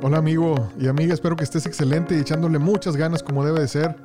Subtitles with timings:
[0.00, 3.66] Hola amigo y amiga, espero que estés excelente y echándole muchas ganas como debe de
[3.66, 3.96] ser.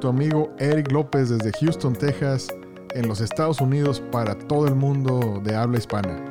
[0.00, 2.48] Tu amigo Eric López desde Houston, Texas,
[2.94, 6.24] en los Estados Unidos para todo el mundo de habla hispana.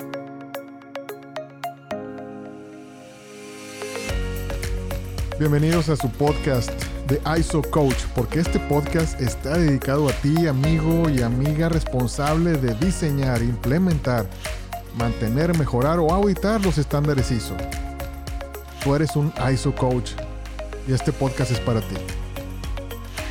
[5.38, 6.72] Bienvenidos a su podcast
[7.08, 12.74] de ISO Coach, porque este podcast está dedicado a ti, amigo y amiga responsable de
[12.84, 14.26] diseñar, implementar,
[14.98, 17.56] mantener, mejorar o auditar los estándares ISO.
[18.86, 20.12] Tú eres un ISO Coach
[20.88, 21.96] y este podcast es para ti.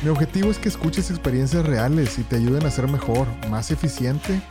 [0.03, 4.41] Mi objetivo es que escuches experiencias reales y te ayuden a ser mejor, más eficiente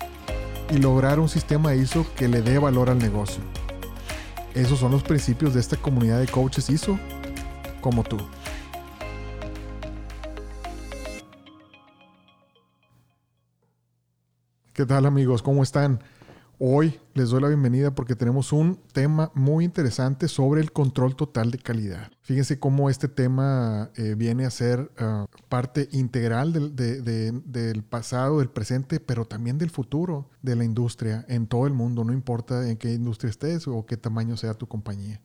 [0.70, 3.42] y lograr un sistema ISO que le dé valor al negocio.
[4.54, 6.98] Esos son los principios de esta comunidad de coaches ISO
[7.82, 8.16] como tú.
[14.72, 15.42] ¿Qué tal amigos?
[15.42, 16.02] ¿Cómo están?
[16.60, 21.50] Hoy les doy la bienvenida porque tenemos un tema muy interesante sobre el control total
[21.50, 22.12] de calidad.
[22.22, 29.00] Fíjense cómo este tema eh, viene a ser ah, parte integral del, pasado, del presente,
[29.00, 32.94] pero también del futuro de la industria en todo el mundo, no importa en qué
[32.94, 35.20] industria estés o qué tamaño sea tu compañía.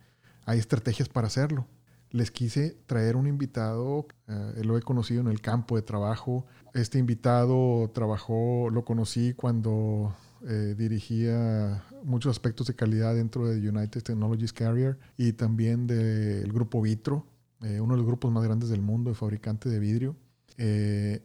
[0.45, 1.67] Hay estrategias para hacerlo
[2.11, 6.47] les quise traer un invitado, eh, lo he conocido en el campo de trabajo.
[6.73, 10.16] Este invitado trabajó, lo conocí cuando
[10.47, 16.81] eh, dirigía muchos aspectos de calidad dentro de United Technologies Carrier y también del grupo
[16.81, 17.25] Vitro,
[17.61, 20.15] eh, uno de los grupos más grandes del mundo de fabricante de vidrio.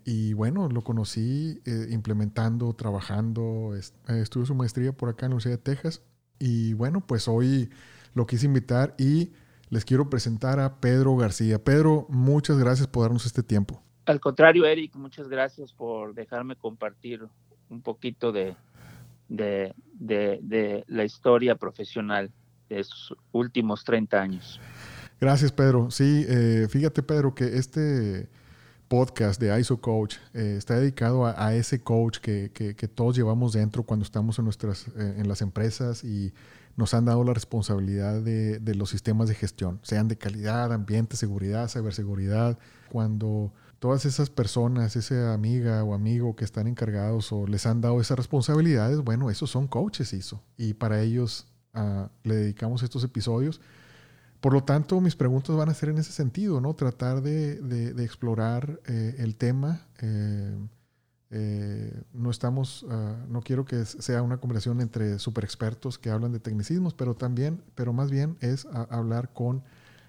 [0.05, 3.75] y bueno, lo conocí implementando, trabajando,
[4.07, 6.03] estudió su maestría por acá en la Universidad de Texas.
[6.39, 7.71] Y bueno, pues hoy
[8.15, 9.33] lo quise invitar y
[9.71, 11.63] les quiero presentar a Pedro García.
[11.63, 13.83] Pedro, muchas gracias por darnos este tiempo.
[14.07, 17.27] Al contrario, Eric, muchas gracias por dejarme compartir
[17.69, 18.55] un poquito de,
[19.29, 22.31] de, de, la historia profesional
[22.69, 24.61] de estos últimos 30 años.
[25.21, 25.91] Gracias, Pedro.
[25.91, 28.29] Sí, eh, fíjate, Pedro, que este
[28.89, 33.83] podcast de ISO Coach eh, está dedicado a, ese coach que, que, todos llevamos dentro
[33.83, 36.33] cuando estamos en, nuestras, eh, en las empresas y
[36.77, 41.69] nos han dado la responsabilidad de, los sistemas de gestión, sean de calidad, ambiente, seguridad,
[41.69, 42.59] ciberseguridad.
[42.91, 43.53] Cuando
[43.85, 48.17] todas esas personas, esa amiga o amigo que están encargados o les han dado esas
[48.17, 50.43] responsabilidades, bueno, esos son coaches ISO.
[50.57, 53.61] Y para ellos ah, le dedicamos estos episodios.
[54.41, 56.73] Por lo tanto, mis preguntas van a ser en ese sentido, ¿no?
[56.73, 59.87] Tratar de, explorar eh, el tema.
[60.01, 60.57] Eh,
[61.29, 66.33] eh, no estamos, ah, no quiero que sea una conversación entre super expertos que hablan
[66.33, 69.63] de tecnicismos, pero también, pero más bien es hablar con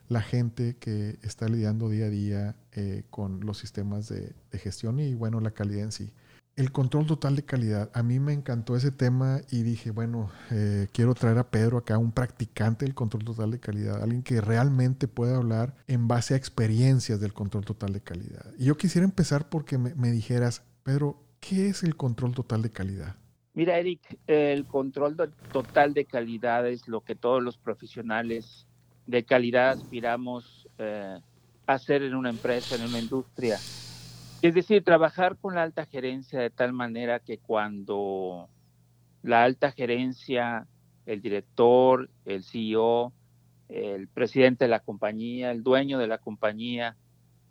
[0.07, 5.13] la gente que está lidiando día a día eh, con los sistemas de, gestión y
[5.15, 6.11] bueno, la calidad en sí.
[6.55, 7.91] El control total de calidad.
[7.93, 11.97] A mí me encantó ese tema y dije, bueno, eh, quiero traer a Pedro acá,
[11.97, 16.37] un practicante del control total de calidad, alguien que realmente pueda hablar en base a
[16.37, 18.45] experiencias del control total de calidad.
[18.57, 23.17] Y yo quisiera empezar porque me dijeras, Pedro, ¿qué es el control total de calidad?
[23.55, 25.15] Mira, Eric, el control
[25.51, 28.67] total de calidad es lo que todos los profesionales
[29.07, 31.19] de calidad aspiramos eh,
[31.67, 33.57] a hacer en una empresa, en una industria.
[34.41, 38.49] Es decir, trabajar con la alta gerencia de tal manera que cuando
[39.23, 40.67] la alta gerencia,
[41.05, 43.13] el director, el CEO,
[43.69, 46.95] el presidente de la compañía, el dueño de la compañía,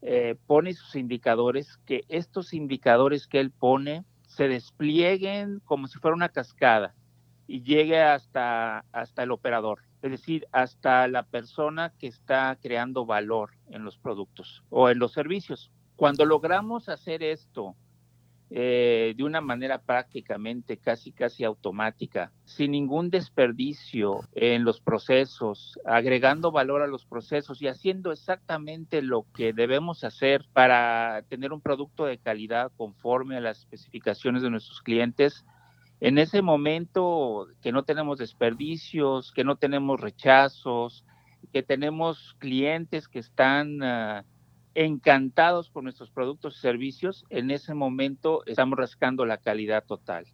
[0.02, 6.14] eh, pone sus indicadores, que estos indicadores que él pone se desplieguen como si fuera
[6.14, 6.94] una cascada
[7.46, 13.52] y llegue hasta, hasta el operador, es decir, hasta la persona que está creando valor
[13.70, 15.72] en los productos o en los servicios.
[15.96, 17.74] Cuando logramos hacer esto
[18.50, 26.52] eh, de una manera prácticamente casi casi automática, sin ningún desperdicio en los procesos, agregando
[26.52, 32.04] valor a los procesos y haciendo exactamente lo que debemos hacer para tener un producto
[32.04, 35.46] de calidad conforme a las especificaciones de nuestros clientes.
[36.00, 41.04] En ese momento que no tenemos desperdicios, que no tenemos rechazos,
[41.52, 44.24] que tenemos clientes que están ah,
[44.74, 50.26] encantados con nuestros productos y servicios, en ese momento estamos rascando la calidad total.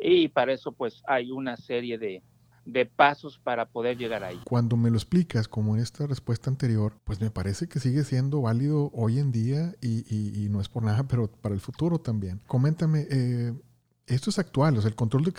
[0.00, 2.22] Y para eso pues hay una serie de,
[2.96, 4.40] pasos para poder llegar ahí.
[4.44, 8.42] Cuando me lo explicas, como en esta respuesta anterior, pues me parece que sigue siendo
[8.42, 12.40] válido hoy en día y, no es por nada, pero para el futuro también.
[12.46, 13.52] Coméntame, eh,
[14.10, 15.32] esto es actual, o sea, el control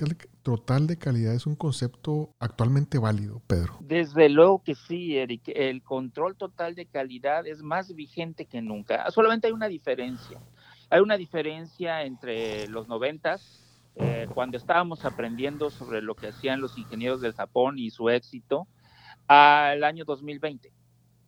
[0.44, 3.78] total de calidad es un concepto actualmente válido, Pedro.
[3.82, 5.44] Desde luego que sí, Eric.
[5.48, 9.12] El control total de calidad es más vigente que nunca.
[9.12, 10.40] Solamente hay una diferencia.
[10.90, 13.62] Hay una diferencia entre los noventas,
[13.96, 18.68] eh, cuando estábamos aprendiendo sobre lo que hacían los ingenieros del Japón y su éxito,
[19.28, 20.72] al año 2020.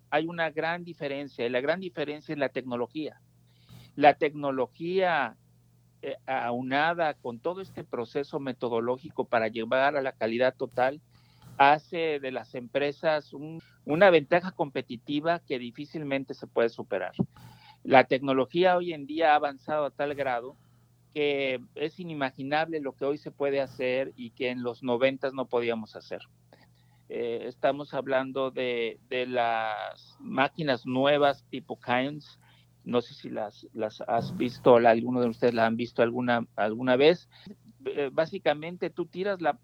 [0.10, 3.20] hay una gran diferencia y la gran diferencia es la tecnología.
[3.96, 5.38] La tecnología
[6.04, 11.00] eh, aunada con todo este proceso metodológico para llevar a la calidad total
[11.58, 13.32] hace de las empresas
[13.86, 17.14] una ventaja competitiva que difícilmente se puede superar.
[17.84, 20.58] La tecnología hoy en día ha avanzado a tal grado
[21.14, 25.46] que es inimaginable lo que hoy se puede hacer y que en los noventas no
[25.46, 26.20] podíamos hacer.
[27.08, 32.40] Eh, estamos hablando de, de, las máquinas nuevas tipo Kynes.
[32.84, 36.96] No sé si las, las has visto, alguno de ustedes la han visto alguna, alguna
[36.96, 37.30] vez.
[37.86, 39.60] Eh, básicamente tú tiras la,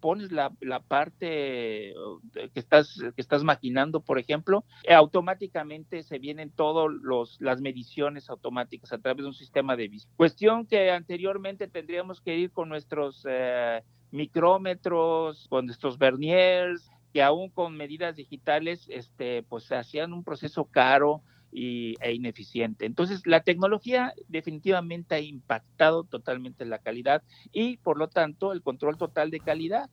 [0.00, 1.94] pones la, la, parte
[2.34, 6.90] que estás que estás maquinando por ejemplo eh, automáticamente se vienen todas
[7.38, 12.36] las mediciones automáticas a través de un sistema de visión cuestión que anteriormente tendríamos que
[12.36, 19.70] ir con nuestros eh, micrómetros con nuestros verniers que aún con medidas digitales este pues
[19.70, 22.86] hacían un proceso caro y, e ineficiente.
[22.86, 28.96] Entonces, la tecnología definitivamente ha impactado totalmente la calidad y, por lo tanto, el control
[28.96, 29.90] total de calidad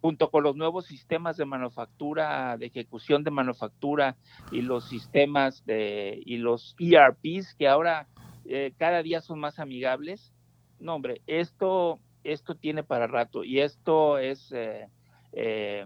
[0.00, 4.16] junto con los nuevos sistemas de manufactura, de ejecución de manufactura
[4.52, 8.06] y los sistemas de, y los ERPs que ahora
[8.44, 10.32] eh, cada día son más amigables.
[10.78, 14.86] No, hombre, esto, esto tiene para rato y esto es, eh,
[15.32, 15.84] eh,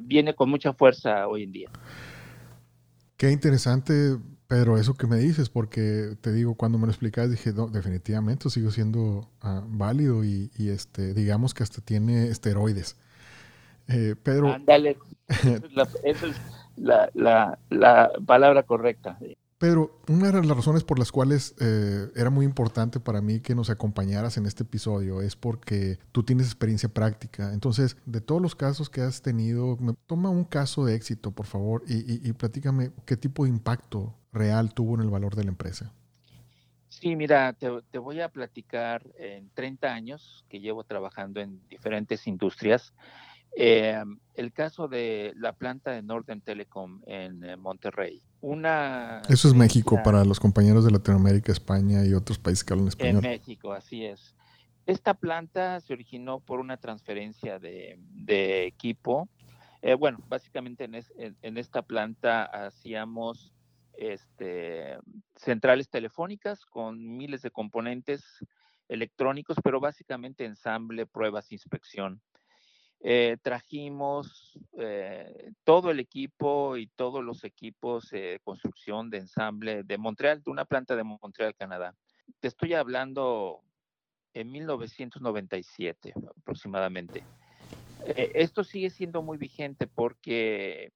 [0.00, 1.70] viene con mucha fuerza hoy en día.
[3.16, 4.16] Qué interesante
[4.48, 8.48] pero eso que me dices, porque te digo, cuando me lo explicas, dije, no, definitivamente
[8.48, 12.96] sigo siendo ah, válido y, este, digamos que hasta tiene esteroides.
[13.88, 14.52] Eh, pero...
[14.52, 14.98] Ándale,
[15.28, 16.36] esa es,
[16.76, 19.18] la, la, la, palabra correcta.
[19.58, 23.54] Pero una de las razones por las cuales eh, era muy importante para mí que
[23.54, 27.52] nos acompañaras en este episodio es porque tú tienes experiencia práctica.
[27.54, 31.82] Entonces, de todos los casos que has tenido, toma un caso de éxito, por favor,
[31.88, 35.50] y, y, y platícame qué tipo de impacto real tuvo en el valor de la
[35.50, 35.92] empresa?
[36.88, 42.94] Sí, mira, te, voy a platicar en 30 años que llevo trabajando en diferentes industrias.
[43.54, 44.02] Eh,
[44.34, 48.22] el caso de la planta de Northern Telecom en eh, Monterrey.
[48.40, 52.88] Una Eso es México para los compañeros de Latinoamérica, España y otros países que hablan
[52.88, 53.24] español.
[53.24, 54.34] En México, así es.
[54.86, 57.98] Esta planta se originó por una transferencia de,
[58.66, 59.28] equipo.
[59.82, 63.52] Eh, bueno, básicamente en, en, esta planta hacíamos
[63.96, 64.98] este,
[65.34, 68.24] centrales telefónicas con miles de componentes
[68.88, 72.20] electrónicos, pero básicamente ensamble, pruebas, inspección.
[73.00, 79.98] Eh, trajimos eh, todo el equipo y todos los equipos de construcción de ensamble de
[79.98, 81.94] Montreal, de una planta de Montreal, Canadá.
[82.40, 83.60] Te estoy hablando
[84.32, 87.22] en 1997 aproximadamente.
[88.06, 90.92] Eh, esto sigue siendo muy vigente porque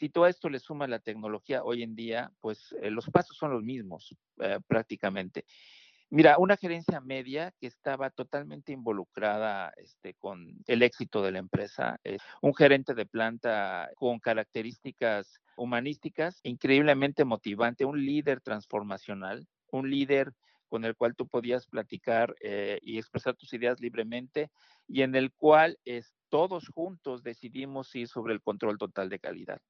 [0.00, 3.52] si todo esto le suma la tecnología hoy en día, pues eh, los pasos son
[3.52, 5.44] los mismos eh, prácticamente.
[6.08, 12.00] Mira, una gerencia media que estaba totalmente involucrada este, con el éxito de la empresa,
[12.02, 20.32] eh, un gerente de planta con características humanísticas, increíblemente motivante, un líder transformacional, un líder
[20.70, 24.50] con el cual tú podías platicar y expresar tus ideas libremente
[24.86, 25.76] y en el cual
[26.28, 29.60] todos juntos decidimos ir sobre el control total de calidad.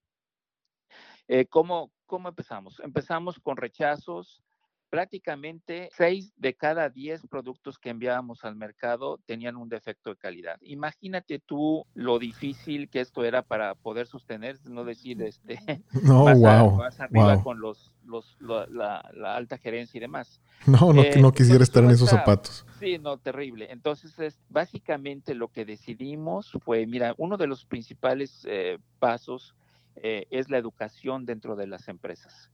[1.33, 2.81] Eh, ¿cómo, ¿Cómo empezamos?
[2.81, 4.43] Empezamos con rechazos.
[4.91, 10.57] Prácticamente seis de cada diez productos que enviábamos al mercado tenían un defecto de calidad.
[10.63, 15.61] Imagínate tú lo difícil que esto era para poder sostener, no decir, este,
[16.03, 18.99] no, wow, arriba con los, los la,
[19.37, 20.41] alta gerencia y demás.
[20.67, 22.67] No, no, no eh, quisiera estar en esos zapatos.
[22.81, 23.71] Sí, no, terrible.
[23.71, 29.55] Entonces, es, básicamente lo que decidimos fue, mira, uno de los principales eh, pasos
[29.97, 32.51] eh, es la educación dentro de las empresas.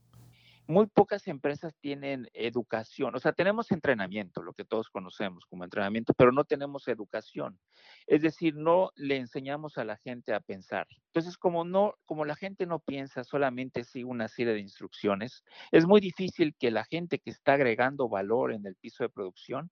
[0.69, 6.13] Muy pocas empresas tienen educación, o sea, tenemos entrenamiento, lo que todos conocemos como entrenamiento,
[6.13, 7.57] pero no tenemos educación.
[8.05, 10.85] Es decir, no le enseñamos a la gente a pensar.
[11.05, 15.85] Entonces, como no, como la gente no piensa, solamente sigue una serie de instrucciones, es
[15.85, 19.71] muy difícil que la gente que está agregando valor en el piso de producción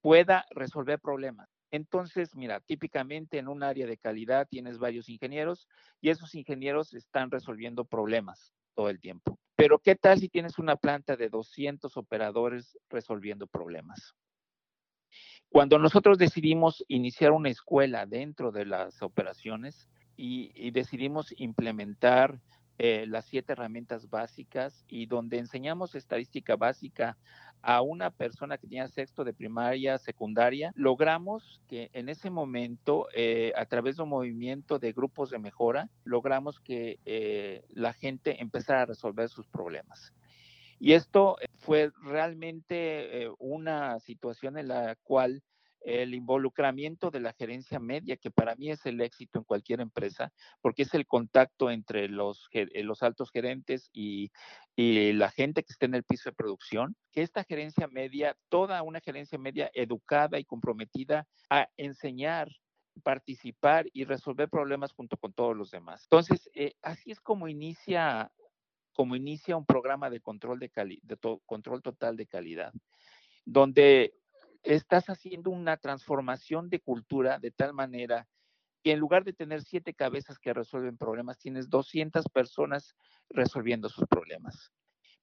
[0.00, 1.53] pueda resolver problemas.
[1.74, 5.66] Entonces, mira, típicamente en un área de calidad tienes varios ingenieros
[6.00, 9.40] y esos ingenieros están resolviendo problemas todo el tiempo.
[9.56, 14.14] Pero ¿qué tal si tienes una planta de 200 operadores resolviendo problemas?
[15.48, 22.40] Cuando nosotros decidimos iniciar una escuela dentro de las operaciones y, decidimos implementar
[22.78, 27.16] eh, las siete herramientas básicas y donde enseñamos estadística básica
[27.62, 33.52] a una persona que tenía sexto de primaria, secundaria, logramos que en ese momento, eh,
[33.56, 38.82] a través de un movimiento de grupos de mejora, logramos que eh, la gente empezara
[38.82, 40.12] a resolver sus problemas.
[40.78, 45.42] Y esto fue realmente una situación en la cual
[45.84, 50.32] el involucramiento de la gerencia media, que para mí es el éxito en cualquier empresa,
[50.60, 54.30] porque es el contacto entre los, eh, los altos gerentes y,
[54.74, 58.82] y, la gente que está en el piso de producción, que esta gerencia media, toda
[58.82, 62.48] una gerencia media educada y comprometida a enseñar
[63.02, 66.04] participar y resolver problemas junto con todos los demás.
[66.04, 68.32] Entonces, eh, así es como inicia,
[68.92, 70.70] como inicia un programa de control, de,
[71.02, 72.72] de control total de calidad,
[73.44, 74.14] donde
[74.64, 78.26] estás haciendo una transformación de cultura de tal manera
[78.82, 82.94] que en lugar de tener siete cabezas que resuelven problemas, tienes 200 personas
[83.30, 84.72] resolviendo sus problemas.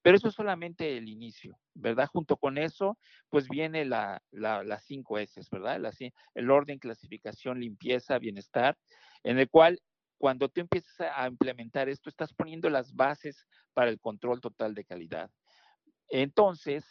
[0.02, 2.08] Pero eso es solamente el inicio, ¿verdad?
[2.08, 2.98] Junto con eso,
[3.30, 5.80] pues viene la, las cinco S, ¿verdad?
[6.34, 8.78] el orden, clasificación, limpieza, bienestar,
[9.24, 9.80] en el cual
[10.18, 14.86] cuando tú empiezas a implementar esto, estás poniendo las bases para el control total de
[14.86, 15.30] calidad.
[16.10, 16.86] Entonces,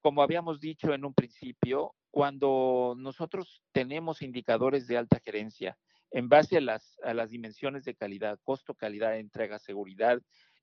[0.00, 5.78] como habíamos dicho en un principio, cuando nosotros tenemos indicadores de alta gerencia
[6.10, 10.20] en base a las, dimensiones de calidad, costo, calidad, entrega, seguridad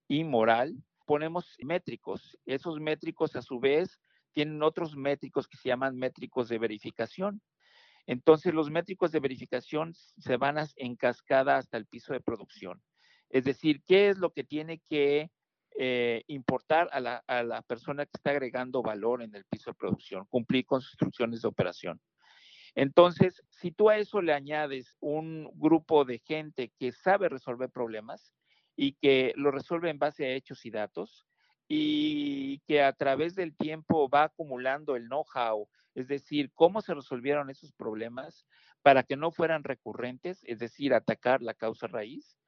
[0.08, 0.76] y moral,
[1.06, 2.36] ponemos métricos.
[2.46, 4.00] Esos métricos a su vez
[4.32, 7.40] tienen otros métricos que se llaman métricos de verificación.
[8.06, 12.82] Entonces los métricos de verificación se van en cascada hasta el piso de producción.
[13.30, 15.30] Es decir, ¿qué es lo que tiene que
[15.78, 19.74] eh, importar a la, a la, persona que está agregando valor en el piso de
[19.74, 22.00] producción, cumplir con sus instrucciones de operación.
[22.74, 28.34] Entonces, si tú a eso le añades un grupo de gente que sabe resolver problemas
[28.76, 31.26] y que lo resuelve en base a hechos y datos
[31.68, 37.50] y que a través del tiempo va acumulando el know-how, es decir, cómo se resolvieron
[37.50, 38.46] esos problemas
[38.82, 42.38] para que no fueran recurrentes, es decir, atacar la causa raíz,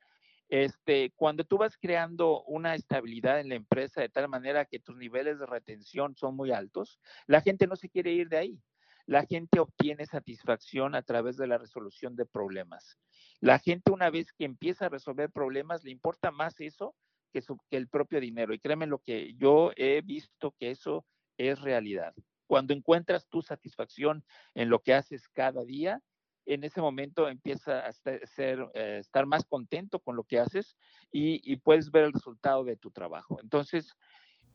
[0.49, 4.97] este, cuando tú vas creando una estabilidad en la empresa de tal manera que tus
[4.97, 8.63] niveles de retención son muy altos, la gente no se quiere ir de ahí.
[9.07, 12.99] La gente obtiene satisfacción a través de la resolución de problemas.
[13.41, 16.95] La gente una vez que empieza a resolver problemas, le importa más eso
[17.33, 18.53] que, que el propio dinero.
[18.53, 21.07] Y créeme lo que yo he visto que eso
[21.39, 22.15] es realidad.
[22.47, 24.25] Cuando encuentras tu satisfacción
[24.55, 26.03] en lo que haces cada día,
[26.49, 30.77] en ese momento empieza a ser, eh, estar más contento con lo que haces
[31.13, 33.39] y, puedes ver el resultado de tu trabajo.
[33.43, 33.95] Entonces,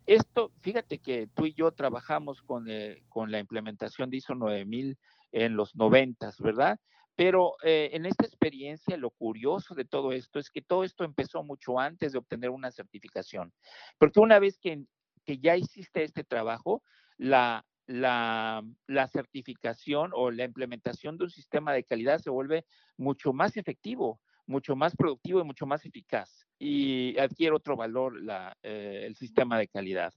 [0.07, 4.97] esto, fíjate que tú y yo trabajamos con, eh, con la implementación de ISO 9000
[5.31, 6.79] en los 90, ¿verdad?
[7.15, 11.43] Pero eh, en esta experiencia, lo curioso de todo esto es que todo esto empezó
[11.43, 13.53] mucho antes de obtener una certificación.
[14.00, 14.83] Porque una vez que,
[15.25, 16.81] que ya hiciste este trabajo,
[17.17, 18.63] la, la,
[19.11, 22.65] certificación o la implementación de un sistema de calidad se vuelve
[22.97, 28.21] mucho más efectivo, mucho más productivo y mucho más eficaz y adquiere otro valor
[28.63, 30.13] eh, el sistema de calidad.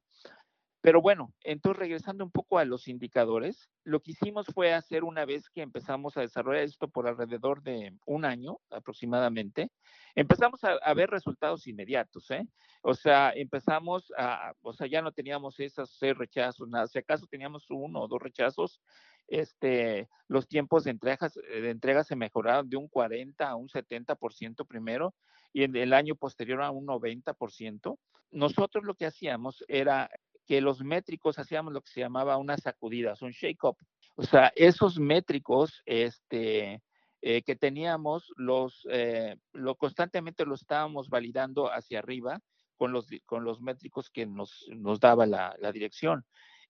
[0.87, 5.25] Pero bueno, entonces regresando un poco a los indicadores, lo que hicimos fue hacer una
[5.25, 9.73] vez que empezamos a desarrollar esto por alrededor de un año aproximadamente,
[10.15, 12.47] empezamos a, ver resultados inmediatos, ¿eh?
[12.83, 17.27] O sea, empezamos a, o sea, ya no teníamos esos seis rechazos, nada, si acaso
[17.27, 18.81] teníamos uno o dos rechazos,
[19.27, 24.65] este, los tiempos de entregas, de entrega se mejoraron de un 40 a un 70%
[24.69, 25.17] primero
[25.53, 27.99] y en el año posterior a un 90%.
[28.31, 30.11] Nosotros lo que hacíamos era
[30.47, 33.77] que los métricos hacíamos lo que se llamaba unas sacudidas, un shake-up.
[34.15, 36.83] O sea, esos métricos este,
[37.21, 39.37] eh, que teníamos, los, eh,
[39.79, 42.41] constantemente lo estábamos validando hacia arriba
[42.77, 46.25] con los, con los métricos que nos, nos daba la, la dirección.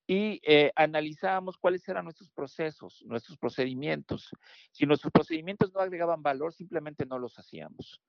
[0.07, 4.29] Y eh, analizábamos cuáles eran nuestros procesos, nuestros procedimientos.
[4.71, 8.01] Si nuestros procedimientos no agregaban valor, simplemente no los hacíamos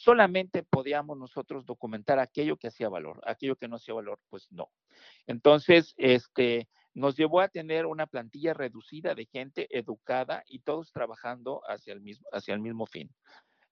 [0.00, 4.70] solamente podíamos nosotros documentar aquello que hacía valor, aquello que no hacía valor, pues no.
[5.26, 11.60] Entonces, este, nos llevó a tener una plantilla reducida de gente educada y todos trabajando
[11.68, 13.14] hacia el mismo, hacia el mismo fin.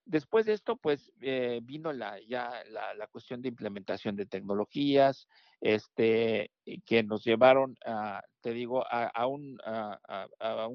[0.08, 5.28] Después de esto, pues eh, vino la, ya la, cuestión de implementación de tecnologías,
[5.60, 6.50] este,
[6.86, 9.58] que nos llevaron, a, te digo, a, un,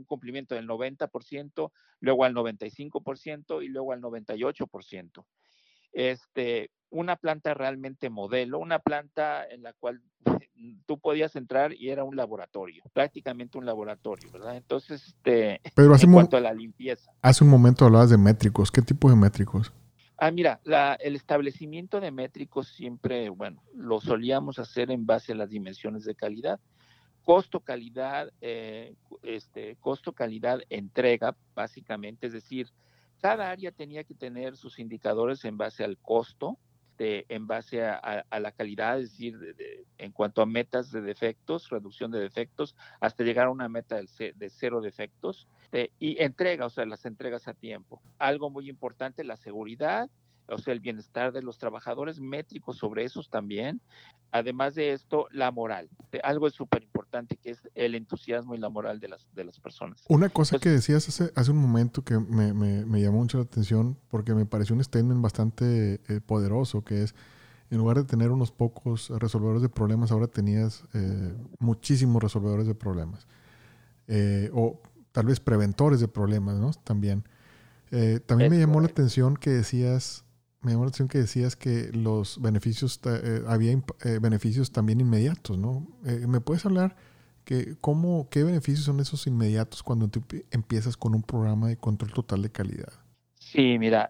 [0.06, 5.26] cumplimiento del 90%, luego al 95% y luego al 98%
[5.94, 10.02] este, una planta realmente modelo, una planta en la cual
[10.86, 14.56] tú podías entrar y era un laboratorio, prácticamente un laboratorio, ¿verdad?
[14.56, 17.12] Entonces, este, Pero en cuanto a la limpieza.
[17.22, 19.74] Hace un momento hablabas de métricos, ¿qué tipo de métricos?
[20.18, 25.36] Ah, mira, la, el establecimiento de métricos siempre, bueno, lo solíamos hacer en base a
[25.36, 26.60] las dimensiones de calidad.
[27.24, 32.68] costo, calidad, eh, este, costo, calidad, entrega, básicamente, es decir,
[33.22, 36.58] cada área tenía que tener sus indicadores en base al costo,
[36.98, 39.56] en base a, la calidad, es decir,
[39.98, 44.50] en cuanto a metas de defectos, reducción de defectos, hasta llegar a una meta de,
[44.50, 45.48] cero defectos,
[46.00, 48.02] y entrega, o sea, las entregas a tiempo.
[48.20, 50.10] Algo muy importante, la seguridad,
[50.48, 53.82] o sea, el bienestar de los trabajadores, métricos sobre esos también.
[54.32, 55.90] Además de esto, la moral.
[56.24, 59.60] Algo es súper importante que es el entusiasmo y la moral de las, de las
[59.60, 60.04] personas.
[60.10, 63.44] Una cosa que decías hace, hace un momento que me, me, me, llamó mucho la
[63.44, 67.16] atención porque me pareció un statement bastante eh, poderoso, que es,
[67.70, 72.74] en lugar de tener unos pocos resolvedores de problemas, ahora tenías eh, muchísimos resolvedores de
[72.74, 73.28] problemas.
[74.08, 74.82] Eh, o
[75.12, 76.72] tal vez preventores de problemas, ¿no?
[76.84, 77.24] También.
[78.26, 80.23] también me llamó la atención que decías
[80.64, 85.88] me llamó que decías que los beneficios, eh, había eh, beneficios también inmediatos, ¿no?
[86.06, 86.96] Eh, ¿Me puedes hablar
[87.44, 92.14] que cómo, qué beneficios son esos inmediatos cuando tú empiezas con un programa de control
[92.14, 92.94] total de calidad?
[93.38, 94.10] Sí, mira,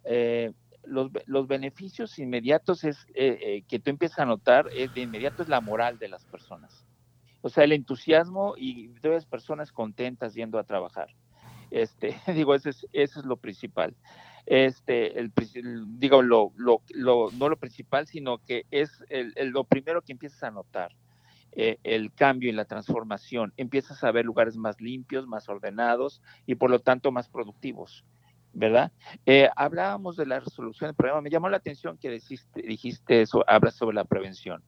[0.86, 5.98] los, los, beneficios inmediatos es que tú empiezas a notar, de inmediato es la moral
[5.98, 6.86] de las personas.
[7.42, 11.08] O sea, el entusiasmo y ves personas contentas yendo a trabajar.
[11.72, 13.96] Este, digo, ese es, eso es lo principal
[14.46, 15.32] este, el,
[16.00, 20.92] digo, lo, no lo principal, sino que es el, lo primero que empiezas a notar,
[21.52, 23.54] eh, el cambio y la transformación.
[23.58, 28.04] Empiezas a ver lugares más limpios, más ordenados y por lo tanto más productivos.
[28.56, 28.92] ¿Verdad?
[29.26, 31.22] Eh, hablábamos de la resolución del problema.
[31.22, 34.64] Me llamó la atención que dijiste, eso, hablas sobre la prevención.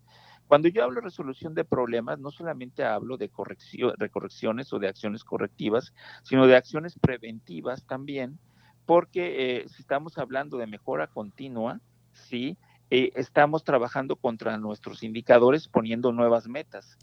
[0.48, 5.24] Cuando yo hablo de resolución de problemas, no solamente hablo de correcciones o de acciones
[5.24, 8.40] correctivas, sino de acciones preventivas también,
[8.86, 11.80] porque eh, si estamos hablando de mejora continua,
[12.12, 12.58] sí,
[12.90, 16.98] eh, estamos trabajando contra nuestros indicadores poniendo nuevas metas,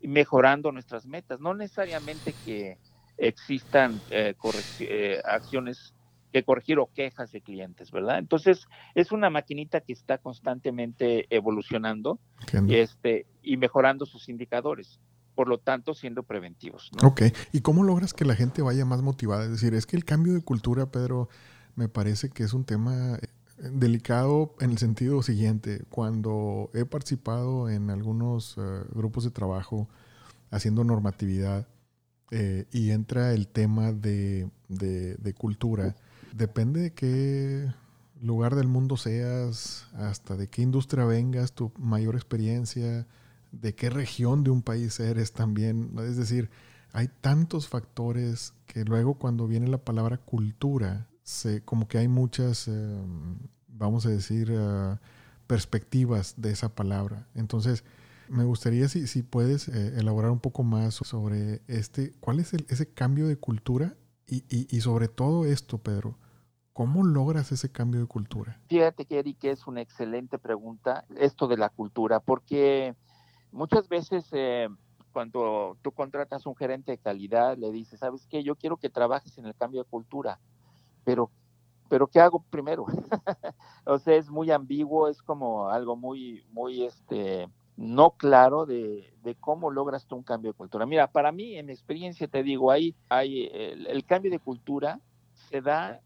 [0.00, 2.78] mejorando nuestras metas, no necesariamente que
[3.18, 4.34] existan eh,
[5.24, 5.94] acciones
[6.32, 8.18] que corregir o quejas de clientes, ¿verdad?
[8.18, 12.18] Entonces, es una maquinita que está constantemente evolucionando
[12.68, 15.00] este, y mejorando sus indicadores
[15.36, 16.90] por lo tanto siendo preventivos.
[17.04, 17.22] Ok,
[17.52, 19.44] ¿y cómo logras que la gente vaya más motivada?
[19.44, 21.28] Es decir, es que el cambio de cultura, Pedro,
[21.76, 23.28] me parece que es un tema eh,
[23.70, 25.84] delicado en el sentido siguiente.
[25.90, 29.88] Cuando he participado en algunos eh, grupos de trabajo
[30.50, 31.68] haciendo normatividad
[32.30, 35.94] eh, y entra el tema de, de cultura,
[36.32, 37.70] depende de qué
[38.22, 43.06] lugar del mundo seas, hasta de qué industria vengas, tu mayor experiencia,
[43.60, 45.92] de qué región de un país eres también.
[45.98, 46.50] Es decir,
[46.92, 52.68] hay tantos factores que luego cuando viene la palabra cultura, se, como que hay muchas,
[52.68, 53.38] em,
[53.68, 54.96] vamos a decir, eh,
[55.46, 57.26] perspectivas de esa palabra.
[57.34, 57.84] Entonces,
[58.28, 62.88] me gustaría si, si puedes eh, elaborar un poco más sobre este, cuál es ese
[62.88, 63.94] cambio de cultura
[64.26, 66.18] y, y, sobre todo esto, Pedro.
[66.72, 68.60] ¿Cómo logras ese cambio de cultura?
[68.68, 72.94] Fíjate que es una excelente pregunta, esto de la cultura, porque
[73.52, 74.68] Muchas veces eh,
[75.12, 78.42] cuando tú contratas un gerente de calidad, le dices, ¿sabes qué?
[78.42, 80.38] Yo quiero que trabajes en el cambio de cultura,
[81.04, 81.30] pero,
[81.88, 82.84] pero ¿qué hago primero?
[83.86, 89.70] o sea, es muy ambiguo, es como algo muy, muy, este, no claro de, cómo
[89.70, 90.86] logras tú un cambio de cultura.
[90.86, 95.00] Mira, para mí, en experiencia, te digo, ahí hay el cambio de cultura
[95.48, 96.00] se da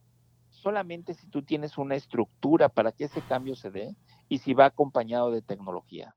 [0.50, 3.96] solamente si tú tienes una estructura para que ese cambio se dé
[4.28, 6.14] y si va acompañado de tecnología.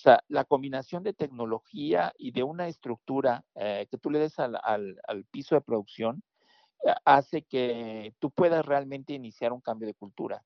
[0.00, 4.38] O sea, la combinación de tecnología y de una estructura eh, que tú le des
[4.38, 4.96] al,
[5.30, 6.22] piso de producción
[6.86, 10.42] eh, hace que tú puedas realmente iniciar un cambio de cultura.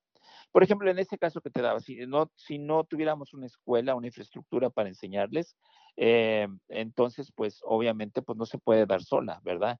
[0.51, 3.95] Por ejemplo, en este caso que te daba, si no, si no tuviéramos una escuela,
[3.95, 5.55] una infraestructura para enseñarles,
[5.95, 9.79] eh, entonces, pues obviamente, pues no se puede dar sola, ¿verdad?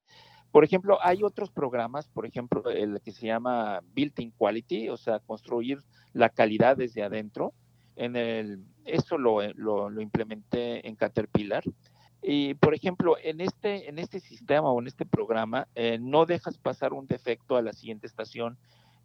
[0.51, 5.19] Por ejemplo, hay otros programas, por ejemplo, el que se llama Built-in Quality, o sea,
[5.19, 5.79] construir
[6.13, 7.53] la calidad desde adentro,
[7.95, 11.63] en el, eso lo, lo, implementé en Caterpillar.
[12.21, 16.58] Y, por ejemplo, en este, en este sistema o en este programa, eh, no dejas
[16.58, 18.58] pasar un defecto a la siguiente estación.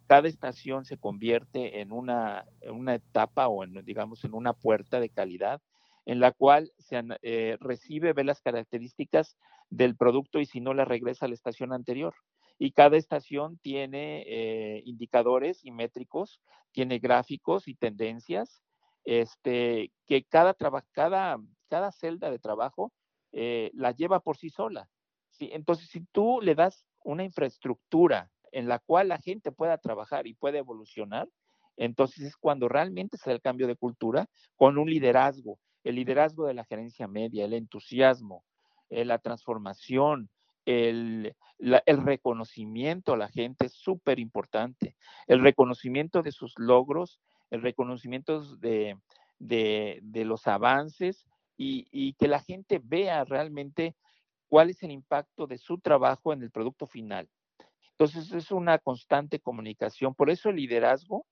[0.07, 4.99] Cada estación se convierte en una, en una etapa o, en, digamos, en una puerta
[4.99, 5.61] de calidad
[6.05, 9.37] en la cual se eh, recibe, ve las características
[9.69, 12.13] del producto y si no, la regresa a la estación anterior.
[12.57, 18.61] Y cada estación tiene eh, indicadores y métricos, tiene gráficos y tendencias
[19.03, 20.55] este, que cada,
[20.91, 22.91] cada, cada celda de trabajo
[23.31, 24.89] eh, la lleva por sí sola.
[25.29, 25.49] ¿sí?
[25.53, 30.33] Entonces, si tú le das una infraestructura en la cual la gente pueda trabajar y
[30.33, 31.29] pueda evolucionar,
[31.77, 36.45] entonces es cuando realmente se da el cambio de cultura con un liderazgo, el liderazgo
[36.45, 38.43] de la gerencia media, el entusiasmo,
[38.89, 40.29] eh, la transformación,
[40.65, 44.95] el, el, reconocimiento a la gente es súper importante.
[45.27, 47.19] El reconocimiento de sus logros,
[47.51, 48.97] el reconocimiento de,
[49.39, 51.25] de, los avances
[51.57, 53.95] y, y, que la gente vea realmente
[54.47, 57.29] cuál es el impacto de su trabajo en el producto final.
[57.91, 60.15] Entonces es una constante comunicación.
[60.15, 61.25] Por eso el liderazgo,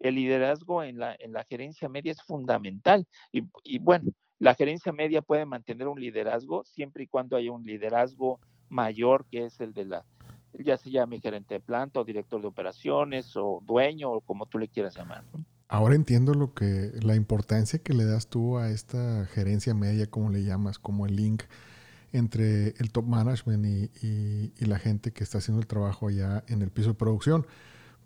[0.00, 3.06] el liderazgo en la, en la gerencia media es fundamental.
[3.30, 8.40] Y, bueno, la gerencia media puede mantener un liderazgo siempre y cuando haya un liderazgo
[8.68, 10.04] mayor que es el de la,
[10.52, 14.58] ya se llame gerente de planta o director de operaciones o dueño o como tú
[14.58, 15.22] le quieras llamar.
[15.68, 20.30] Ahora entiendo lo que, la importancia que le das tú a esta gerencia media, como
[20.30, 21.42] le llamas, como el link
[22.12, 23.66] entre el top management
[24.00, 27.46] y, y la gente que está haciendo el trabajo allá en el piso de producción.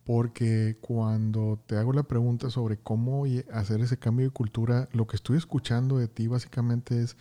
[0.05, 5.17] Porque cuando te hago la pregunta sobre cómo hacer ese cambio de cultura, lo que
[5.17, 7.17] estoy escuchando de ti básicamente es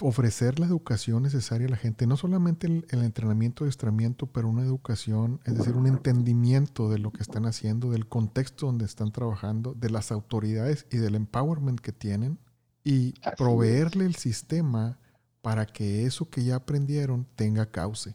[0.00, 4.62] ofrecer la educación necesaria a la gente, no solamente el, entrenamiento de estramiento, pero una
[4.62, 9.74] educación, es decir, un entendimiento de lo que están haciendo, del contexto donde están trabajando,
[9.74, 12.38] de las autoridades y del empowerment que tienen
[12.84, 14.98] y proveerle el sistema
[15.42, 18.14] para que eso que ya aprendieron tenga cauce.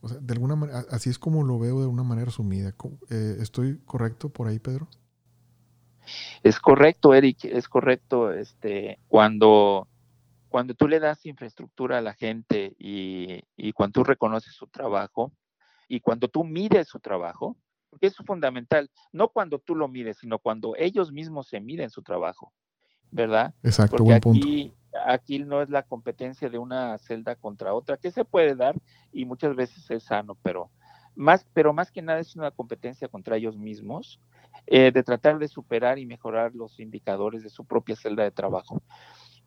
[0.00, 2.74] O sea, de alguna manera, así es como lo veo de una manera sumida.
[3.10, 4.88] Eh, ¿Estoy correcto por ahí, Pedro?
[6.42, 8.32] Es correcto, Eric, es correcto.
[8.32, 9.88] Este, cuando
[10.54, 15.32] cuando tú le das infraestructura a la gente y, cuando tú reconoces su trabajo
[15.88, 17.56] y cuando tú mides su trabajo,
[17.90, 21.90] porque eso es fundamental, no cuando tú lo mides, sino cuando ellos mismos se miden
[21.90, 22.52] su trabajo,
[23.10, 23.52] ¿verdad?
[23.64, 24.72] Exacto, porque aquí,
[25.04, 28.76] Aquí no es la competencia de una celda contra otra, que se puede dar
[29.10, 30.70] y muchas veces es sano, pero
[31.16, 34.20] más, pero más que nada es una competencia contra ellos mismos,
[34.66, 38.80] eh, de tratar de superar y mejorar los indicadores de su propia celda de trabajo.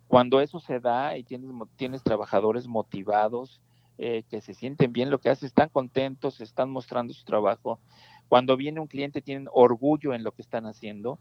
[0.07, 3.61] Cuando eso se da y tienes, tienes trabajadores motivados,
[3.99, 7.79] eh, que se sienten bien lo que hacen, están contentos, están mostrando su trabajo.
[8.27, 11.17] Cuando viene un cliente tienen orgullo en lo que están haciendo,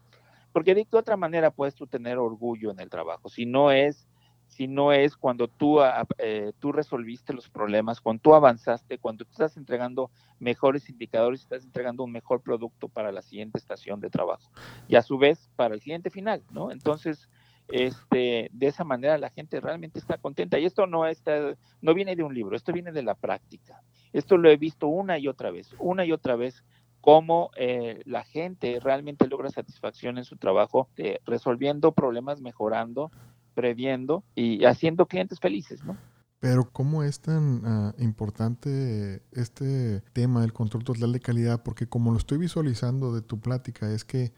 [0.51, 4.07] porque de qué otra manera puedes tú tener orgullo en el trabajo, si no es,
[4.47, 9.25] si no es cuando tú, ah, eh, tú resolviste los problemas, cuando tú avanzaste, cuando
[9.25, 14.11] tú estás entregando mejores indicadores, estás entregando un mejor producto para la siguiente estación de
[14.11, 14.51] trabajo
[14.87, 16.71] y a su vez para el cliente final, ¿no?
[16.71, 17.27] Entonces,
[17.69, 20.59] este, de esa manera la gente realmente está contenta.
[20.59, 23.81] Y esto no, está, no viene de un libro, esto viene de la práctica.
[24.13, 26.63] Esto lo he visto una y otra vez, una y otra vez,
[27.01, 33.11] cómo eh, la gente realmente logra satisfacción en su trabajo, eh, resolviendo problemas, mejorando,
[33.53, 35.97] previendo y haciendo clientes felices, ¿no?
[36.39, 41.63] Pero ¿cómo es tan ah, importante este tema del control total de calidad?
[41.63, 44.31] Porque como lo estoy visualizando de tu plática, es que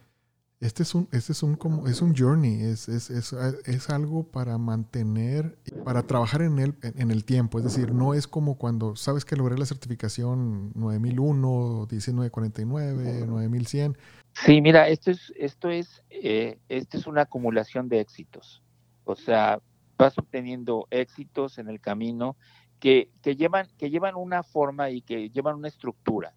[0.60, 4.24] este es un, este es un, como, es un journey, es, es, es, es, algo
[4.24, 7.60] para mantener, para trabajar en el, en el tiempo.
[7.60, 13.98] Es decir, no es como cuando sabes que logré la certificación 9001, 1949, 9100.
[14.34, 18.62] Sí, mira, esto es, esto es, eh, esto es una acumulación de éxitos.
[19.06, 19.62] O sea,
[19.98, 22.36] vas obteniendo éxitos en el camino
[22.82, 26.34] que, que, llevan, que llevan una forma y que llevan una estructura.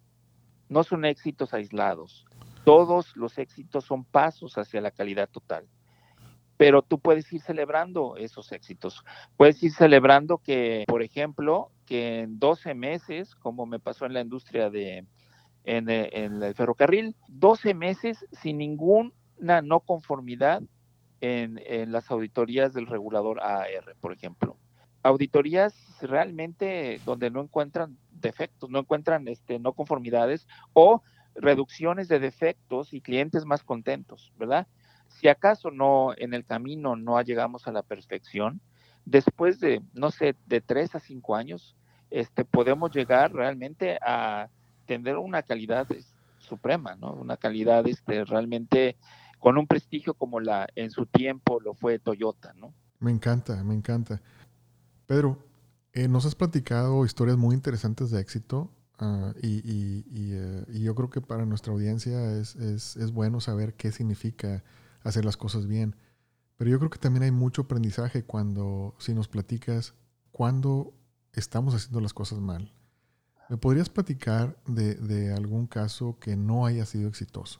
[0.69, 2.25] No son éxitos aislados
[2.63, 5.67] todos los éxitos son pasos hacia la calidad total.
[6.57, 9.03] Pero tú puedes ir celebrando esos éxitos.
[9.37, 14.21] Puedes ir celebrando que, por ejemplo, que en 12 meses, como me pasó en la
[14.21, 15.05] industria de,
[15.65, 20.61] en, el ferrocarril, 12 meses sin ninguna no conformidad
[21.21, 21.59] en,
[21.91, 24.57] las auditorías del regulador AR, por ejemplo.
[25.01, 31.01] Auditorías realmente donde no encuentran defectos, no encuentran este, no conformidades o
[31.35, 34.67] reducciones de defectos y clientes más contentos, ¿verdad?
[35.07, 38.61] Si acaso no en el camino no llegamos a la perfección,
[39.05, 41.75] después de, no sé, de tres a cinco años,
[42.09, 44.49] este, podemos llegar realmente a
[44.85, 45.87] tener una calidad
[46.39, 47.13] suprema, ¿no?
[47.13, 48.97] Una calidad este, realmente
[49.39, 52.73] con un prestigio como la en su tiempo lo fue Toyota, ¿no?
[52.99, 54.21] Me encanta, me encanta.
[55.05, 55.37] Pedro,
[55.91, 58.71] eh, nos has platicado historias muy interesantes de éxito.
[58.99, 64.63] Ah, y, eh, y, yo creo que para nuestra audiencia es, bueno saber qué significa
[65.03, 65.95] hacer las cosas bien.
[66.57, 69.95] Pero yo creo que también hay mucho aprendizaje cuando, si nos platicas,
[70.31, 70.93] cuando
[71.33, 72.71] estamos haciendo las cosas mal.
[73.49, 77.59] ¿Me podrías platicar de, algún caso que no haya sido exitoso?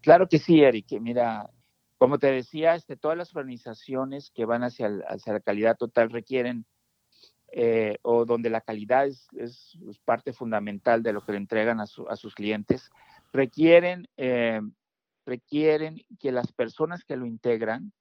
[0.00, 0.98] Claro que sí, Eric.
[1.00, 1.50] Mira,
[1.98, 6.66] como te decía, este, todas las organizaciones que van hacia la calidad total requieren
[7.50, 12.34] eh, o donde la calidad es, parte fundamental de lo que le entregan a, sus
[12.34, 12.90] clientes,
[13.32, 14.60] requieren, eh,
[15.24, 17.92] requieren que las personas que lo integran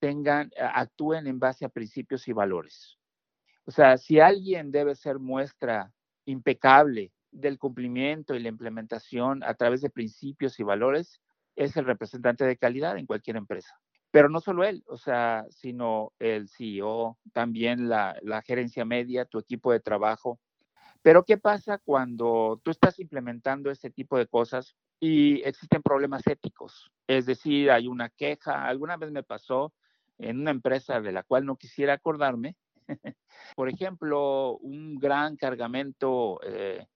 [0.00, 2.98] tengan, actúen en base a principios y valores.
[3.64, 5.92] O sea, si alguien debe ser muestra
[6.24, 11.20] impecable del cumplimiento y la implementación a través de principios y valores,
[11.56, 13.78] es el representante de calidad en cualquier empresa.
[14.10, 19.38] Pero no solo él, o sea, sino el CEO, también la, la gerencia media, tu
[19.38, 20.40] equipo de trabajo.
[21.02, 26.90] Pero ¿qué pasa cuando tú estás implementando este tipo de cosas y existen problemas éticos?
[27.06, 28.66] Es decir, hay una queja.
[28.66, 29.72] Alguna vez me pasó
[30.18, 32.56] en una empresa de la cual no quisiera acordarme,
[33.56, 36.86] por ejemplo, un gran cargamento eh,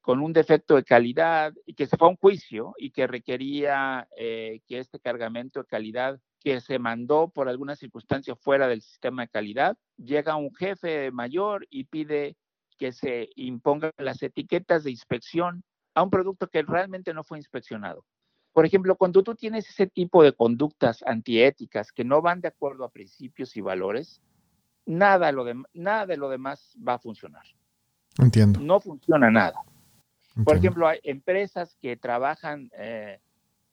[0.00, 4.08] con un defecto de calidad y que se fue a un juicio y que requería
[4.16, 9.22] eh, que este cargamento de calidad que se mandó por alguna circunstancia fuera del sistema
[9.22, 12.36] de calidad, llega un jefe mayor y pide
[12.78, 15.64] que se impongan las etiquetas de inspección
[15.96, 18.04] a un producto que realmente no fue inspeccionado.
[18.52, 22.84] Por ejemplo, cuando tú tienes ese tipo de conductas antiéticas que no van de acuerdo
[22.84, 24.22] a principios y valores,
[24.84, 27.42] nada, lo de, nada de lo demás va a funcionar.
[28.18, 28.60] Entiendo.
[28.60, 29.60] No funciona nada.
[30.44, 33.18] Por ejemplo, hay empresas que trabajan eh,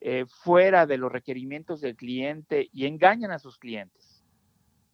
[0.06, 4.22] eh, fuera de los requerimientos del cliente y engañan a sus clientes.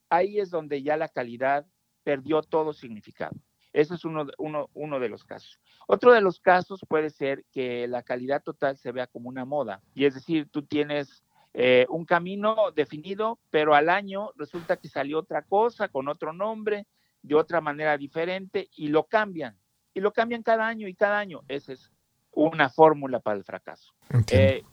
[0.09, 1.65] Ahí es donde ya la calidad
[2.03, 3.35] perdió todo significado.
[3.73, 5.59] Ese es uno, uno, uno, de los casos.
[5.87, 9.81] Otro de los casos puede ser que la calidad total se vea como una moda.
[9.95, 15.19] Y es decir, tú tienes eh, un camino definido, pero al año resulta que salió
[15.19, 16.85] otra cosa con otro nombre,
[17.23, 19.57] de otra manera diferente, y lo cambian
[19.93, 21.41] y lo cambian cada año y cada año.
[21.47, 21.91] Esa es
[22.31, 23.93] una fórmula para el fracaso.
[24.31, 24.63] Eh,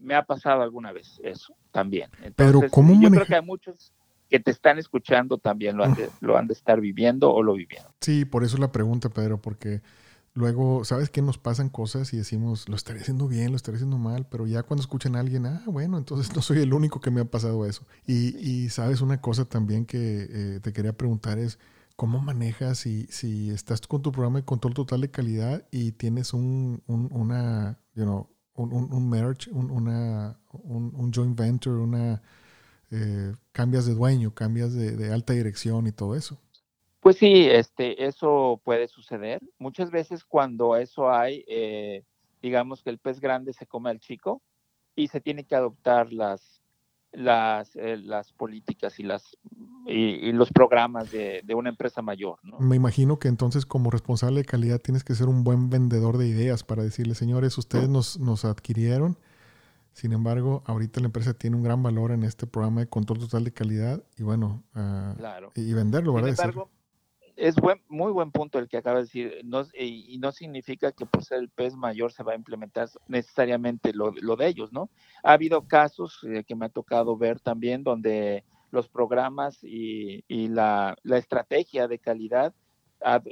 [0.00, 2.10] me ha pasado alguna vez eso también.
[2.36, 3.92] Pero ¿cómo yo creo que hay muchos
[4.28, 7.54] que te están escuchando también lo han, de, lo han de estar viviendo o lo
[7.54, 7.88] vivieron.
[8.00, 9.82] Sí, por eso la pregunta, Pedro, porque
[10.34, 11.20] luego, ¿sabes qué?
[11.20, 14.62] Nos pasan cosas y decimos, lo estaré haciendo bien, lo estaré haciendo mal, pero ya
[14.62, 17.66] cuando escuchan a alguien, ah, bueno, entonces no soy el único que me ha pasado
[17.66, 17.84] eso.
[18.06, 21.58] Y, y sabes, una cosa también que eh, te quería preguntar es,
[22.00, 26.32] ¿Cómo manejas si, si estás con tu programa de control total de calidad y tienes
[26.32, 28.26] un, un una, you know,
[28.62, 32.22] un, merge, un, una, un, joint venture, una,
[32.90, 36.38] eh, cambias de dueño, cambias de, de, alta dirección y todo eso?
[37.00, 39.40] Pues sí, este, eso puede suceder.
[39.58, 42.04] Muchas veces cuando eso hay, eh,
[42.42, 44.42] digamos que el pez grande se come al chico
[44.94, 46.59] y se tiene que adoptar las
[47.12, 49.36] las, eh, las políticas y, las,
[49.86, 52.38] y, los programas de, de, una empresa mayor.
[52.42, 52.58] ¿no?
[52.60, 56.28] Me imagino que entonces como responsable de calidad tienes que ser un buen vendedor de
[56.28, 59.18] ideas para decirle, señores, ustedes nos, nos adquirieron,
[59.92, 63.44] sin embargo, ahorita la empresa tiene un gran valor en este programa de control total
[63.44, 65.52] de calidad y bueno, uh, claro.
[65.54, 66.34] y, venderlo, ¿verdad?
[66.34, 66.70] Sin embargo,
[67.40, 71.06] es buen, muy buen punto el que acaba de decir, no, y, no significa que
[71.06, 74.90] por ser el pez mayor se va a implementar necesariamente lo, lo de ellos, ¿no?
[75.22, 80.96] Ha habido casos eh, que me ha tocado ver también donde los programas y, la,
[81.04, 82.54] estrategia de calidad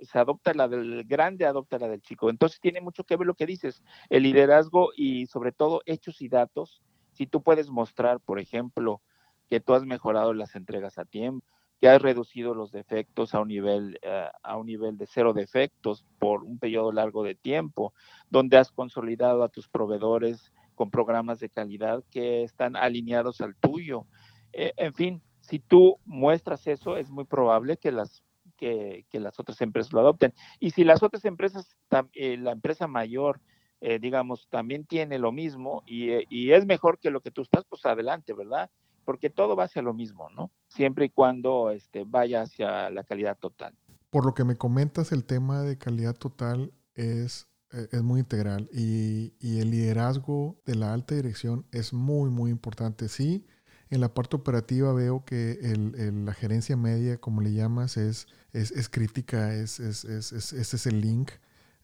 [0.03, 2.31] se adopta la del grande, adopta la del chico.
[2.31, 6.29] Entonces tiene mucho que ver lo que dices, el liderazgo y sobre todo hechos y
[6.29, 6.83] datos.
[7.12, 9.03] Si tú puedes mostrar, por ejemplo,
[9.51, 11.47] que tú has mejorado las entregas a tiempo,
[11.81, 16.05] que has reducido los defectos a un nivel uh, a un nivel de cero defectos
[16.19, 17.95] por un periodo largo de tiempo,
[18.31, 24.07] donde has consolidado a tus proveedores con programas de calidad que están alineados al tuyo.
[24.53, 28.23] Eh, en fin, si tú muestras eso, es muy probable que las
[28.57, 30.35] que, que las otras empresas lo adopten.
[30.59, 31.77] Y si las otras empresas,
[32.14, 33.41] eh, la empresa mayor,
[33.81, 37.64] eh, digamos, también tiene lo mismo y, y es mejor que lo que tú estás,
[37.69, 38.71] pues adelante, ¿verdad?
[39.09, 40.53] Porque todo va hacia lo mismo, ¿no?
[40.66, 43.75] Siempre y cuando este, vaya hacia la calidad total.
[44.11, 48.68] Por lo que me comentas, el tema de calidad total es, eh, es muy integral
[48.71, 53.09] y, y, el liderazgo de la alta dirección es muy, muy importante.
[53.09, 53.47] Sí,
[53.88, 58.27] en la parte operativa veo que el, el, la gerencia media, como le llamas, es,
[58.53, 61.31] es, es crítica, es, es, ese es el link.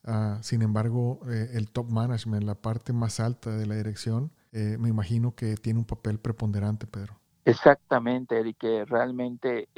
[0.07, 4.79] Uh, sin embargo, eh, el top management, la parte más alta de la dirección, eh,
[4.79, 7.19] me imagino que tiene un papel preponderante, Pedro.
[7.45, 9.69] Exactamente, Eric, que realmente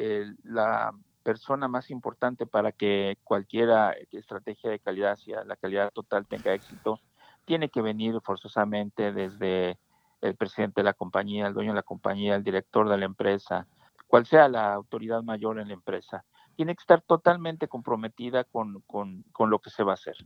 [0.45, 3.71] la persona más importante para que cualquier
[4.13, 7.01] estrategia de calidad hacia la calidad total tenga éxito,
[7.45, 9.79] tiene que venir forzosamente desde
[10.21, 13.67] el presidente de la compañía, el dueño de la compañía, el director de la empresa,
[14.07, 16.25] cual sea la autoridad mayor en la empresa.
[16.55, 20.17] Tiene que estar totalmente comprometida con, con lo que se va a hacer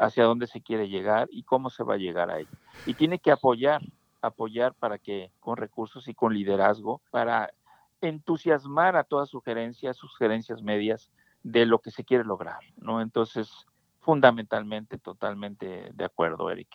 [0.00, 2.40] hacia dónde se quiere llegar y cómo se va a llegar a.
[2.86, 3.82] Y tiene que apoyar,
[4.22, 7.52] apoyar para que con recursos y con liderazgo, para
[8.00, 11.10] entusiasmar a todas sus gerencias, sus gerencias medias,
[11.42, 13.00] de lo que se quiere lograr, ¿no?
[13.00, 13.66] Entonces,
[14.00, 16.68] fundamentalmente totalmente de acuerdo, Eric.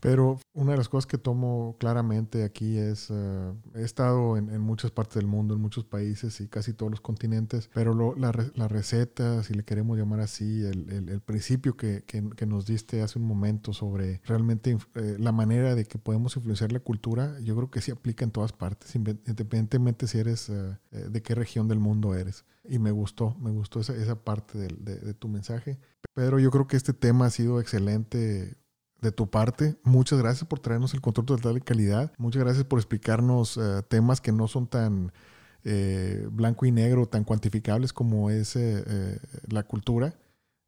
[0.00, 4.90] Pero una de las cosas que tomo claramente aquí es, eh, he estado en, muchas
[4.90, 8.68] partes del mundo, en muchos países y casi todos los continentes, pero lo, la, la,
[8.68, 13.72] receta, si le queremos llamar así, el, principio que, que, nos diste hace un momento
[13.72, 17.90] sobre realmente eh, la manera de que podemos influenciar la cultura, yo creo que sí
[17.90, 22.44] aplica en todas partes, independientemente si eres, eh, de qué región del mundo eres.
[22.66, 25.78] Y me gustó, me gustó esa, esa parte de, de, tu mensaje.
[26.14, 28.56] Pedro, yo creo que este tema ha sido excelente
[29.04, 29.76] de tu parte.
[29.84, 32.12] Muchas gracias por traernos el control total de calidad.
[32.18, 35.12] Muchas gracias por explicarnos eh, temas que no son tan
[35.62, 40.14] eh, blanco y negro, tan cuantificables como es eh, la cultura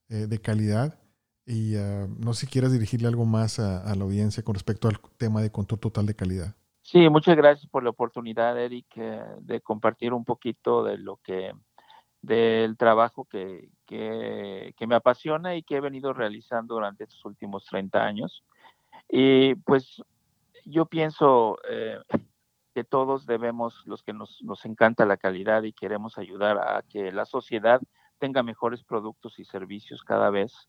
[0.08, 1.00] de calidad.
[1.44, 1.74] Y
[2.18, 5.50] no sé si quieras dirigirle algo más a, la audiencia con respecto al tema de
[5.50, 6.54] control total de calidad.
[6.82, 8.86] Sí, muchas gracias por la oportunidad, Eric,
[9.40, 11.52] de compartir un poquito de lo que
[12.26, 18.04] del trabajo que, que, me apasiona y que he venido realizando durante estos últimos 30
[18.04, 18.44] años.
[19.08, 20.02] Y pues
[20.64, 22.00] yo pienso eh,
[22.74, 27.12] que todos debemos, los que nos, nos, encanta la calidad y queremos ayudar a que
[27.12, 27.80] la sociedad
[28.18, 30.68] tenga mejores productos y servicios cada vez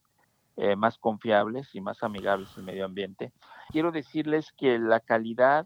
[0.58, 3.34] eh, más confiables y más amigables al medio ambiente.
[3.70, 5.66] Quiero decirles que la calidad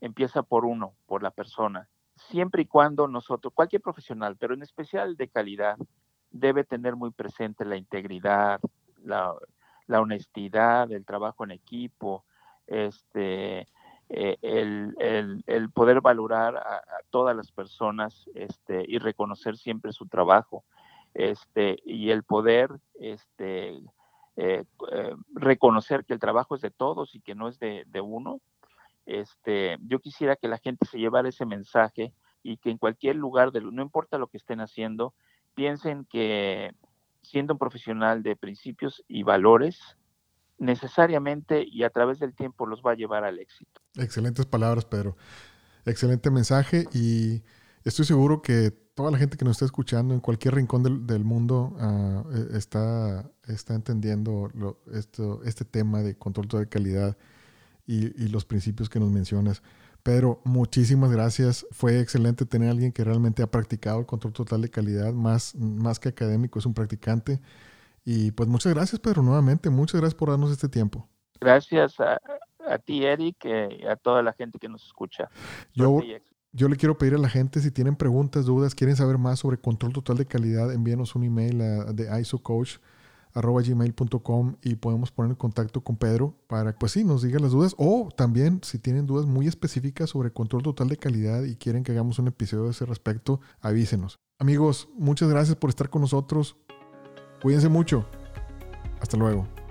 [0.00, 1.88] empieza por uno, por la persona
[2.28, 5.76] siempre y cuando nosotros, cualquier profesional, pero en especial de calidad,
[6.30, 8.60] debe tener muy presente la integridad,
[9.04, 9.34] la,
[9.88, 12.24] honestidad, el trabajo en equipo,
[12.66, 13.68] este,
[14.08, 20.64] eh, el, poder valorar a, todas las personas este, y reconocer siempre su trabajo,
[21.14, 23.82] este, y el poder este,
[24.36, 28.00] eh, eh, reconocer que el trabajo es de todos y que no es de, de
[28.00, 28.40] uno,
[29.06, 33.52] este, yo quisiera que la gente se llevara ese mensaje y que en cualquier lugar,
[33.52, 35.14] de, no importa lo que estén haciendo,
[35.54, 36.72] piensen que
[37.22, 39.96] siendo un profesional de principios y valores,
[40.58, 43.80] necesariamente y a través del tiempo los va a llevar al éxito.
[43.96, 45.16] Excelentes palabras, Pedro.
[45.84, 47.42] Excelente mensaje y
[47.84, 51.74] estoy seguro que toda la gente que nos está escuchando en cualquier rincón del, mundo
[51.80, 54.50] ah, e, está, está entendiendo
[54.92, 57.16] esto, este tema de control de calidad
[57.86, 59.62] y, los principios que nos mencionas.
[60.02, 61.66] Pero muchísimas gracias.
[61.70, 65.54] Fue excelente tener a alguien que realmente ha practicado el control total de calidad, más,
[65.54, 67.40] más que académico, es un practicante.
[68.04, 69.70] Y pues muchas gracias, Pedro, nuevamente.
[69.70, 71.08] Muchas gracias por darnos este tiempo.
[71.40, 72.18] Gracias a,
[72.78, 75.28] ti, Eric, y a toda la gente que nos escucha.
[75.72, 76.00] Yo,
[76.52, 79.56] yo le quiero pedir a la gente, si tienen preguntas, dudas, quieren saber más sobre
[79.56, 82.76] control total de calidad, envíenos un email a, de ISO Coach
[83.34, 87.52] arroba gmail.com y podemos poner en contacto con Pedro para, pues sí, nos diga las
[87.52, 91.82] dudas o también si tienen dudas muy específicas sobre control total de calidad y quieren
[91.82, 94.20] que hagamos un episodio de ese respecto, avísenos.
[94.38, 96.56] Amigos, muchas gracias por estar con nosotros.
[97.42, 98.06] Cuídense mucho.
[99.00, 99.61] Hasta luego.